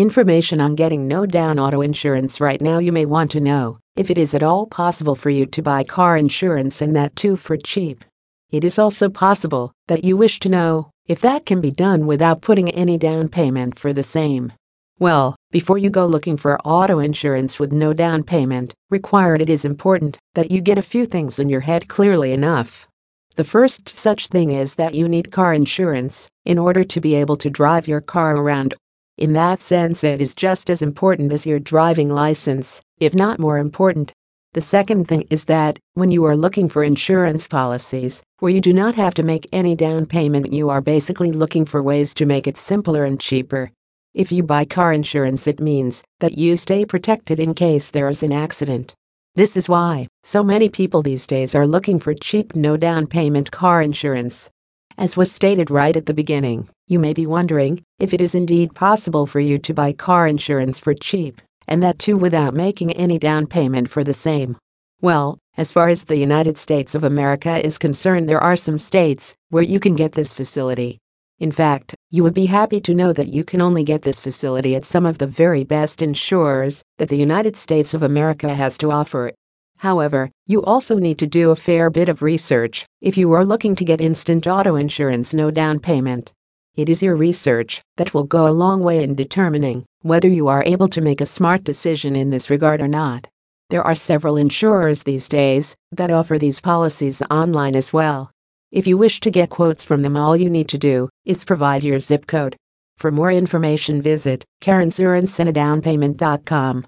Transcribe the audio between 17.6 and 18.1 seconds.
with no